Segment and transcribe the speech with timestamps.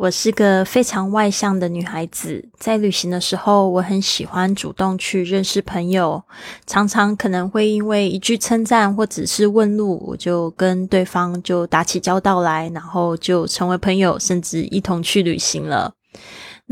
[0.00, 6.22] 我是个非常外向的女孩子，在旅行的时候，我很喜欢主动去认识朋友，
[6.66, 15.92] 常常可能会因为一句称赞或只是问路，我就跟对方就打起交道来，然后就成为朋友，甚至一同去旅行了。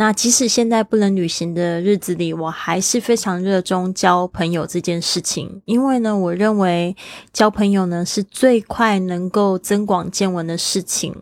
[0.01, 5.61] 那即使现在不能旅行的日子里，我还是非常热衷交朋友这件事情。
[5.65, 6.97] 因为呢，我认为
[7.33, 11.13] 交朋友呢是最快能够增广见闻的事情。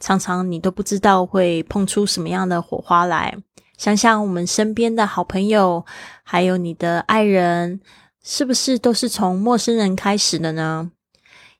[0.00, 3.38] 常常你都不知道会碰出什么样的火花来。
[3.78, 5.86] 想想我们身边的好朋友，
[6.24, 7.80] 还有你的爱人，
[8.24, 10.90] 是不是都是从陌生人开始的呢？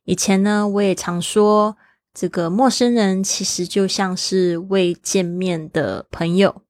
[0.07, 1.77] 以前呢，我也常说，
[2.13, 6.63] 这个陌生人其实就像是未见面的朋友。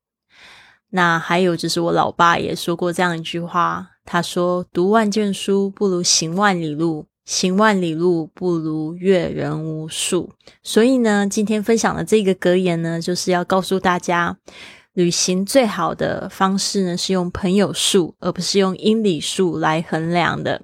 [0.96, 10.30] 那还有就是，我老爸也说过这样一句话，他说：“读万卷书不如行万里路，行万里路不如阅人无数。”
[10.62, 14.38] 所以呢，今天分享的这个格言呢，就是要告诉大家，
[14.92, 20.62] 旅行最好的方式呢，是用朋友数，而不是用英里数来衡量的。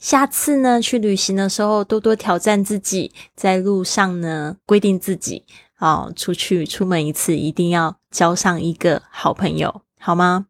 [0.00, 5.44] 下次呢，去旅行的时候，多多挑战自己，在路上呢，规定自己。
[5.78, 10.46] 哦，出去出门一次，一定要交上一个好朋友，好吗？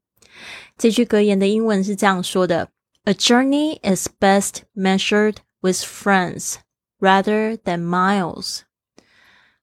[0.77, 2.69] 这句格言的英文是这样说的
[3.05, 6.55] ：“A journey is best measured with friends
[6.99, 8.61] rather than miles。”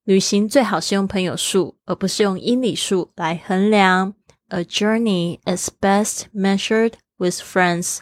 [0.04, 4.14] 旅行最好是用朋友数，而不是用英里数来衡量。
[4.50, 8.02] A journey is best measured with friends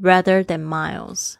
[0.00, 1.39] rather than miles。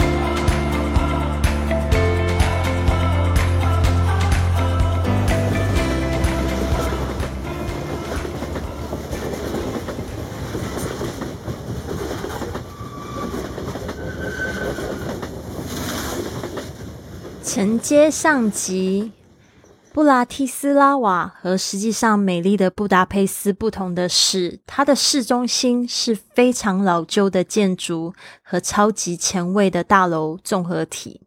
[17.53, 19.11] 承接上集，
[19.91, 31.23] 布拉提斯拉瓦和实际上美丽的布达佩斯不同的是，它的市中心是非常老旧的建筑和超级前卫的大楼综合体。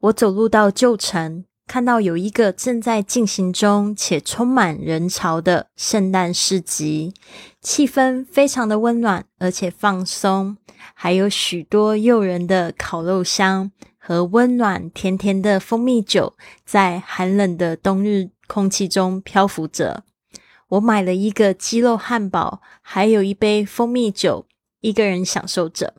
[0.00, 7.14] 我走路到旧城，看到有一个正在进行中且充满人潮的圣诞市集，
[7.62, 10.58] 气氛非常的温暖而且放松，
[10.92, 13.70] 还有许多诱人的烤肉香。
[14.08, 20.02] 和温暖甜甜的蜂蜜酒在寒冷的冬日空气中漂浮着。
[20.68, 24.46] 我买了一个鸡肉汉堡，还有一杯蜂蜜酒，
[24.80, 25.92] 一个人享受着。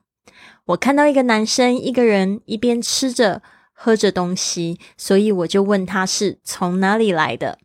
[0.66, 3.44] 我看到一个男生一个人一边吃着
[3.74, 7.60] 喝着东西，所以我就问他是从哪里来的。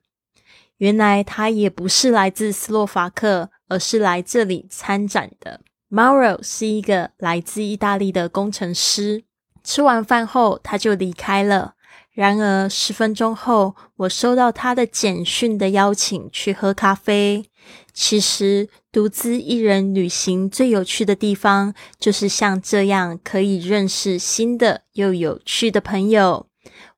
[0.76, 5.62] 原来他也不是来自斯洛伐克，而是来这里参展的。
[5.88, 9.24] Mauro 是一个来自意大利的工程师。
[9.64, 11.74] 吃完饭后，他就离开了。
[12.12, 17.44] 然而十分钟后，我收到他的简讯的邀请去喝咖啡。
[17.92, 26.46] 其实，独自一人旅行最有趣的地方，就是像这样可以认识新的又有趣的朋友。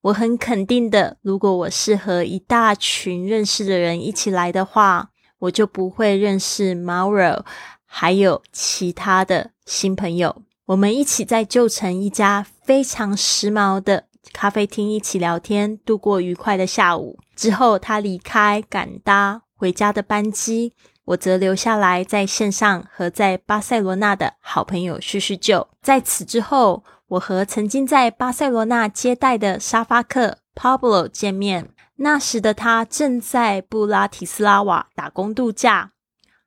[0.03, 7.44] 我很肯定的，如果我是和一大群认识的人一起来的话，我就不会认识 Mauro，
[7.87, 10.43] 还有其他的新朋友。
[10.66, 17.16] 我们一起在旧城一家非常时髦的咖啡厅一起聊天，度过愉快的下午。
[17.37, 20.75] 之后，他离开赶搭回家的班机，
[21.05, 25.69] 我则留下来在线上和在巴塞罗那的好朋友叙叙旧。
[25.81, 31.69] 在此之后，我和曾经在巴塞罗那接待的沙发客 Pablo 见面。
[31.99, 35.93] 那时的他正在布拉提斯拉瓦打工度假。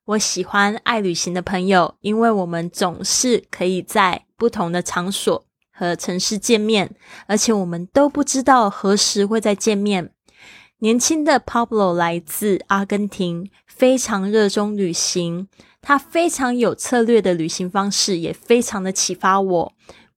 [0.03, 5.45] 我喜欢爱旅行的朋友，因为我们总是可以在不同的场所
[5.79, 6.93] 和城市见面，
[7.25, 10.11] 而且我们都不知道何时会再见面。
[10.79, 15.47] 年轻的 Pablo 来自阿根廷，非常热衷旅行，
[15.81, 19.73] 他非常有策略的旅行方式也非常的启发我。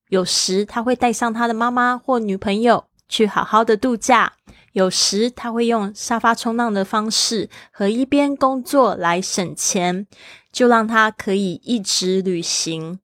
[0.08, 4.32] 有时他会带上他的妈妈或女朋友去好好的度假。
[4.72, 10.08] 有时他会用沙发冲浪的方式和一边工作来省钱，
[10.50, 12.98] 就让他可以一直旅行。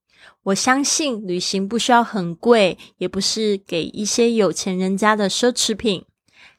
[0.49, 6.05] 我相信旅行不需要很贵，也不是给一些有钱人家的奢侈品。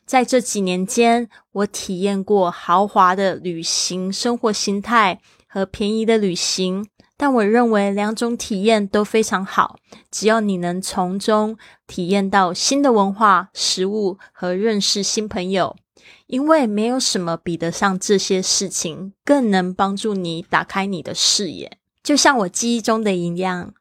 [0.06, 6.88] 在这几年间，我体验过豪华的旅行生活形态和便宜的旅行，
[7.18, 9.80] 但我认为两种体验都非常好，
[10.12, 11.58] 只要你能从中
[11.88, 15.76] 体验到新的文化、食物和认识新朋友，
[16.28, 21.80] 因为没有什么比得上这些事情，更能帮助你打开你的视野。
[22.04, 23.74] 就像我记忆中的一样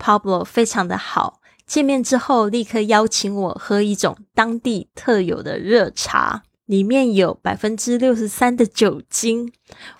[0.00, 6.42] ，Pablo 非常的好，见面之后立刻邀请我喝一种当地特有的热茶。
[6.66, 9.52] 里面有百分之六十三的酒精。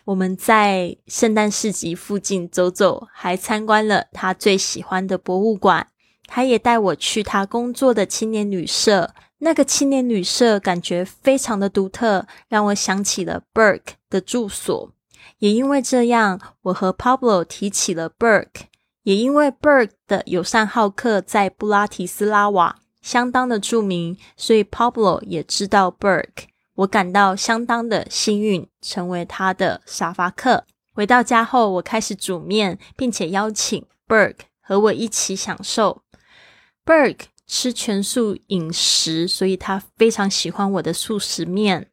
[0.05, 5.89] 我们在圣诞市集附近走走，还参观了他最喜欢的博物馆。
[6.29, 9.13] 他也带我去他工作的青年旅社。
[9.39, 14.93] 那个青年旅社感觉非常的独特，让我想起了 Burke 的住所。
[15.41, 18.70] 也因为这样，我和 Pablo 提起了 Burke。
[19.03, 26.45] 也因为 Burke 的友善好客在布拉提斯拉瓦相当的著名，所以 Pablo 也知道 Burke。
[26.75, 30.65] 我感到相当的幸运，成为他的沙发客。
[30.93, 36.03] 回到家后，我开始煮面，并且邀请 Berg 和我一起享受。
[36.85, 41.91] Berg 吃全素饮食，所以他非常喜欢我的素食面。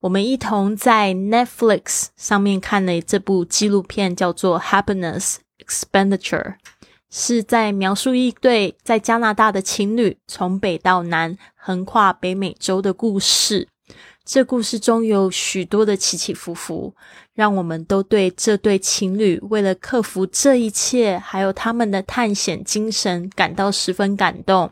[0.00, 5.36] 我们一同在 Netflix 上面看了这部纪录片，叫做《Happiness
[5.70, 6.42] Expenditure》，
[7.08, 13.68] 是在描述一对在加拿大的情侣从北到南横跨北美洲的故事。
[14.24, 16.94] 这故事中有许多的起起伏伏，
[17.34, 24.70] 让我们都对这对情侣为了克服这一切，还有他们的探险精神感到十分感动。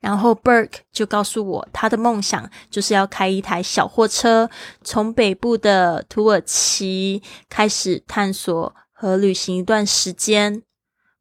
[0.00, 4.50] 然后 Burke 就告诉我，他的梦想就是要开一台小货车，
[4.82, 10.62] 从北部的土耳其开始探索和旅行一段时间。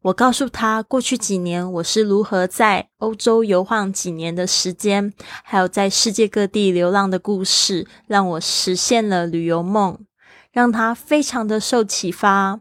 [0.03, 5.11] 我告诉他，过去几年我是如何在欧洲游晃几年的时间，
[5.43, 9.97] 还有在世界各地流浪的故事，让我实现了旅游梦，
[10.51, 12.59] 让他非常的受启发。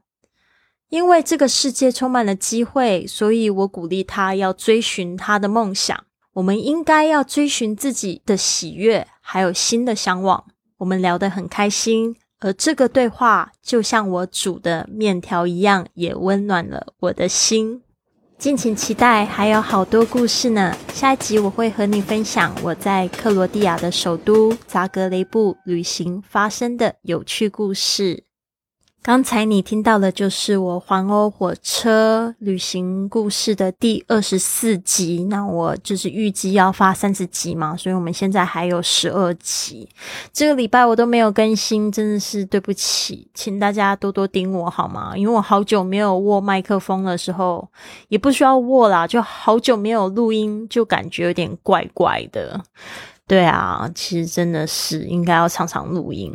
[0.89, 6.03] 因为这个世界充满了机会，所以我鼓励他要追寻他的梦想。
[6.33, 10.47] 我们应该要追寻自己的喜悦，还有新的向往。
[10.79, 12.17] 我们聊得很开心。
[12.41, 17.83] 而这个对话就像我煮的面条一样，也温暖了我的心。
[18.39, 20.75] 敬请期待，还有好多故事呢。
[20.95, 28.25] 下一集我会和你分享我在克罗地亚的首都扎格雷布旅行发生的有趣故事。
[29.03, 35.25] 刚才你听到的，就是我环欧火车旅行故事的第二十四集。
[35.31, 39.89] 那我就是预计要发三十集嘛，所以我们现在还有十二集。
[40.35, 45.17] 这个礼拜我都没有更新，真的是对不起，请大家多多盯我好吗？
[45.17, 47.67] 因为我好久没有握麦克风的时候，
[48.09, 52.61] 也不需要握啦，就好久没有录音，就感觉有点怪怪的。
[53.27, 56.31] 对啊，其实真的是应该要常常录音。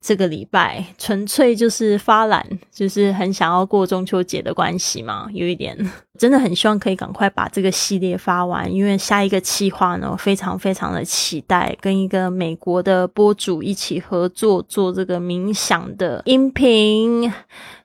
[0.00, 5.76] 这个礼拜纯粹就是发懒，就是很想要过中秋节的关系嘛，有一点
[6.18, 17.30] 真的很希望可以赶快把这个系列发完，因为下一个企划呢，我非常非常的期待，跟一个美国的播主一起合作做这个冥想的音频。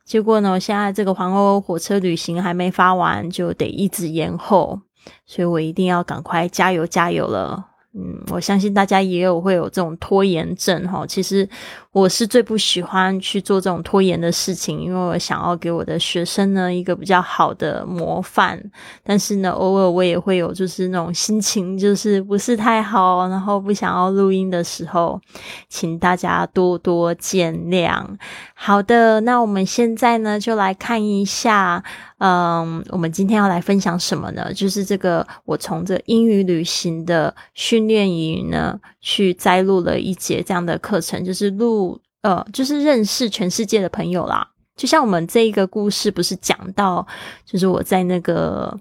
[0.06, 4.80] 结果呢，我现在这个环欧火车旅行还没发完，就得一直延后，
[5.26, 7.72] 所以我一定要赶快加油加油了。
[7.98, 11.08] 嗯，我相信大家也有会有这种拖延症哈。
[11.08, 11.48] 其实
[11.96, 18.62] 我是最不喜欢去做这种拖延的事情，因为我想要给我的学生呢一个比较好的模范。
[19.02, 25.22] 但是呢，偶尔我也会有就是那种心情就是不是太好，然后不想要录音的时候，
[25.70, 28.06] 请大家多多见谅。
[28.54, 31.82] 好的，那我们现在呢就来看一下。
[32.18, 34.52] 嗯，我们今天要来分享什么呢？
[34.54, 41.85] 就是这个，我从这英语旅行的训练营呢，去摘录了一节这样的课程，就是录
[42.26, 44.48] 呃，就是认识全世界的朋友啦。
[44.76, 47.06] 就像我们这一个故事，不是讲到，
[47.46, 48.80] 就是我在那个。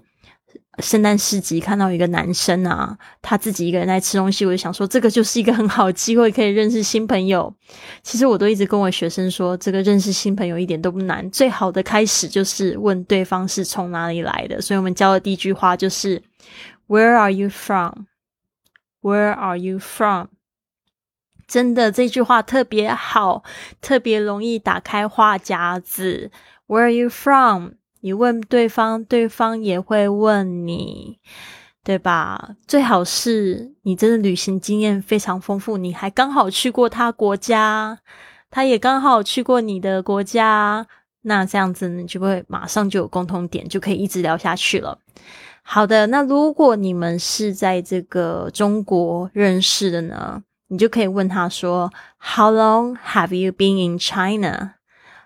[0.79, 7.55] 圣诞市集看到一个男生啊，他自己一个人在吃东西，我就想说，这个就是一个很好机会，可以认识新朋友。
[8.03, 14.59] 其实我都一直跟我学生说，这个认识新朋友一点都不难，最好的开始就是问对方是从哪里来的。
[14.61, 16.21] 所以我们教的第一句话就是
[16.89, 18.07] “Where are you from?
[19.01, 20.27] Where are you from?”
[21.47, 23.43] 真的这句话特别好，
[23.81, 26.31] 特别容易打开话匣子。
[26.67, 31.19] “Where are you from?” 你问对方，对方也会问你，
[31.83, 32.55] 对吧？
[32.67, 37.99] 最好是你真的旅行经验非常丰富，你还刚好去过他国家，
[38.51, 40.85] 他也刚好去过你的国家，
[41.21, 44.99] 那这样子你就会马上就有共同点，就可以一直聊下去了。
[45.63, 54.74] 好的，那如果你们是在这个中国认识的呢，你就可以问他说：“How long have you been in China？”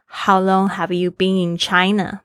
[0.06, 2.20] How long have you been in China？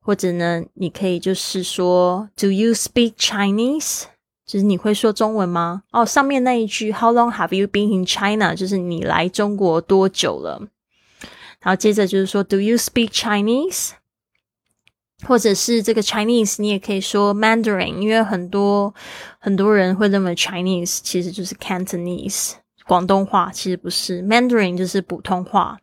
[0.00, 4.04] 或者呢，你可以就是说，Do you speak Chinese？
[4.46, 5.82] 就是你会说中文吗？
[5.92, 8.54] 哦，上面那一句 How long have you been in China？
[8.54, 10.68] 就是你来中国多久了？
[11.60, 13.90] 然后接着就是说 Do you speak Chinese？
[15.25, 18.93] 或者是这个 Chinese，你也可以说 Mandarin，因为很多
[19.39, 22.53] 很多人会认为 Chinese 其实就是 Cantonese
[22.85, 25.79] 广东话，其实不是 Mandarin 就是普通话。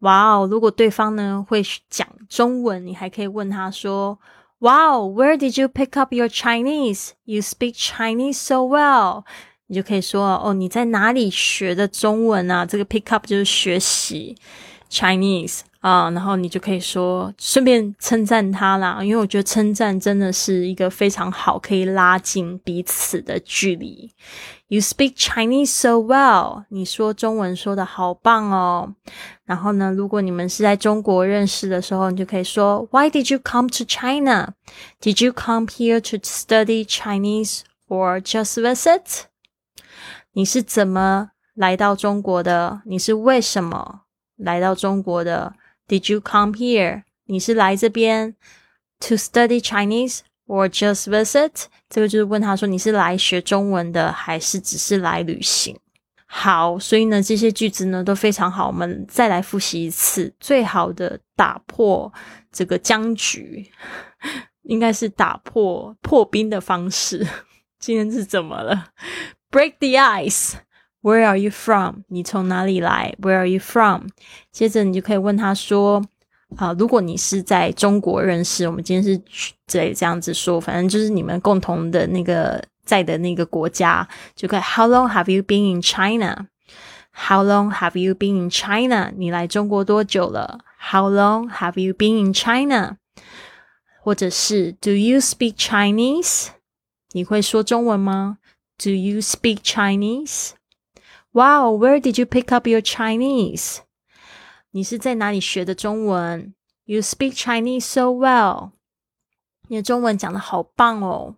[0.00, 0.48] 哇哦！
[0.50, 4.18] 如果对方呢会讲中文，你还可以问他说
[4.58, 7.10] ：“Wow, where did you pick up your Chinese?
[7.24, 9.24] You speak Chinese so well。”
[9.68, 14.36] 你就可以说：“哦，你在哪里学的中文啊？”这个 pick up 就是学习
[14.90, 15.60] Chinese。
[15.80, 24.10] 啊，然后你就可以说，顺便称赞他啦，因为我觉得称赞真的是一个非常好，可以拉近彼此的距离。
[24.68, 28.94] You speak Chinese so well，你说中文说的好棒哦。
[29.46, 34.52] 然后呢，如果你们是在中国认识的时候，你就可以说，Why did you come to China?
[35.00, 39.22] Did you come here to study Chinese or just visit？
[40.34, 42.82] 你是怎么来到中国的？
[42.84, 44.02] 你是为什么
[44.36, 45.54] 来到中国的
[45.90, 47.02] ？Did you come here？
[47.24, 48.36] 你是来这边
[49.00, 51.64] to study Chinese or just visit？
[51.88, 55.76] 这个就是问他说你是来学中文的，还是只是来旅行？
[56.26, 58.68] 好，所以呢，这些句子呢都非常好。
[58.68, 62.12] 我们再来复习一次，最好的打破
[62.52, 63.68] 这个僵局，
[64.62, 67.26] 应该是打破破冰的方式。
[67.80, 68.92] 今天是怎么了
[69.50, 70.52] ？Break the ice。
[71.01, 71.97] Where are you from？
[72.07, 73.15] 你从哪里来？
[73.21, 74.07] Where are you from？
[74.51, 76.03] 接着你就可以问他说：
[76.57, 79.21] 啊，如果你是在中国认识，我们今天是
[79.67, 84.59] 这这样子说，反正就是你们共同的那个在的那个国家，就可以。
[84.59, 89.11] How long have you been in China？How long have you been in China？
[89.15, 90.59] 你来中国多久了？
[90.91, 92.97] How long have you been in China？
[94.01, 96.47] 或者是 Do you speak Chinese？
[97.11, 98.39] 你会说中文吗？
[98.77, 99.59] Do you speak
[101.33, 103.79] Chinese？Wow, where did you pick up your Chinese?
[104.71, 106.53] 你是在哪里学的中文？
[106.85, 108.71] You speak Chinese so well.
[109.67, 111.35] 你的中文讲的好棒哦。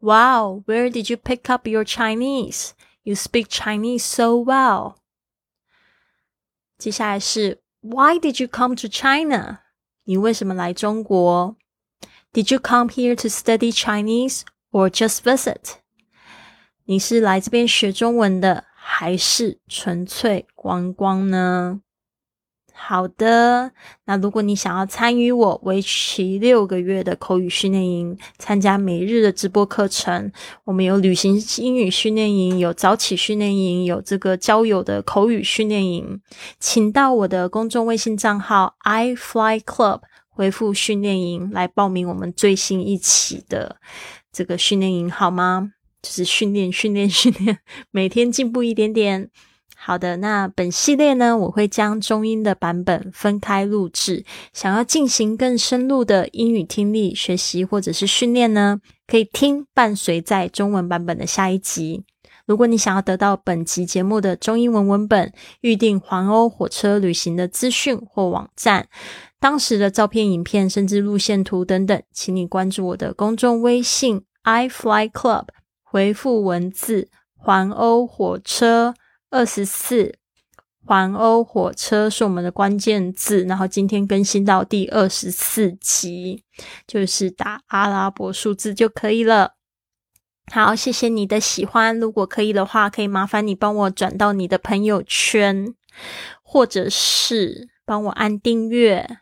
[0.00, 2.70] Wow, where did you pick up your Chinese?
[3.02, 4.96] You speak Chinese so well.
[6.78, 9.60] 接下来是 Why did you come to China?
[10.04, 11.56] 你为什么来中国？
[12.32, 15.76] Did you come here to study Chinese or just visit?
[16.84, 21.81] 你是来这边学中文的， 还是纯粹观光呢？
[22.71, 23.71] 好的，
[24.05, 30.31] 那如果你想要参与我为期六个月的口语训练营，参加每日的直播课程，
[30.65, 36.21] 我们有旅行英语训练营，有早起训练营，有这个交友的口语训练营，
[36.59, 43.77] 请到我的公众微信账号 i fly club 回复训练营来报名我们最新一期的
[44.31, 45.71] 这个训练营，好吗？
[46.05, 47.57] 就是训练，训练，训练，
[47.89, 49.31] 每天进步一点点。
[49.75, 54.23] 好的，那本系列呢，我会将中英的版本分开录制。
[54.53, 62.03] 想要进行更深入的英语听力学习或者是训练呢，可以听伴随在中文版本的下一集。
[62.45, 68.87] 如果你想要得到本集节目的中英文文本、预定环欧火车旅行的资讯或网站、
[69.39, 75.45] 当时的照片、影片，甚至路线图等等，请你关注我的公众微信 i fly club。
[75.95, 77.07] 回复文字
[77.39, 78.93] “环欧火车
[79.29, 80.17] 二十四”，
[80.85, 83.45] 环欧火车是我们的关键字。
[83.45, 86.43] 然后今天更新到第二十四集，
[86.85, 89.53] 就是打阿拉伯数字就可以了。
[90.51, 91.97] 好，谢谢你的喜欢。
[91.97, 95.73] 如果可以的话，可以麻烦你帮我转到你的朋友圈，
[96.43, 99.19] 或者是帮我按订阅。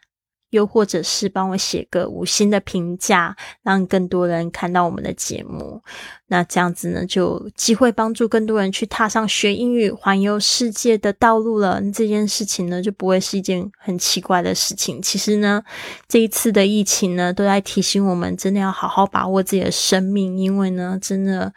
[0.53, 5.81] 又或者是帮我写个五星的评价，让更多人看到我们的节目。
[6.27, 11.81] 那这样子呢，就机会帮助更多人去踏上学英语、环游世界的道路了。
[11.91, 15.01] 这件事情呢，就不会是一件很奇怪的事情。
[15.01, 15.63] 其实呢，
[16.07, 21.53] 这一次的疫情呢，都在提醒我们，真的要好好把握自己的生命，因为呢，真的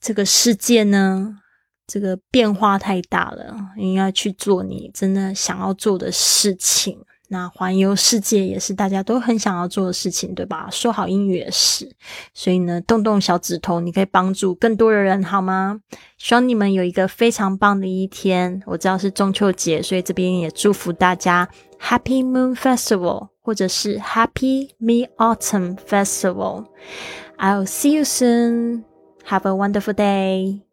[0.00, 1.36] 这个世界呢，
[1.86, 6.98] 这个变化太大了，应该去做你真的想要做的事情。
[7.28, 10.68] 那环游世界也是大家都很想要做的事情，对吧？
[10.70, 11.90] 说好英语也是，
[12.32, 15.80] 所以呢，动动小指头，你可以帮助更多的人，好吗？
[16.18, 18.62] 希望你们有一个非常棒的一天。
[18.66, 21.48] 我知道是中秋节，所以这边也祝福大家
[21.80, 26.66] Happy Moon Festival，或者是 Happy Mid Autumn Festival。
[27.38, 28.84] I'll see you soon.
[29.26, 30.65] Have a wonderful day.